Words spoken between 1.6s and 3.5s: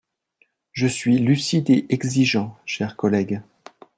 et exigeant, chers collègues.